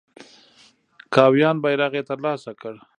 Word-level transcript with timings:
کاویان 1.13 1.55
بیرغ 1.63 1.93
یې 1.97 2.03
تر 2.09 2.17
لاسه 2.25 2.51
کړ. 2.61 2.73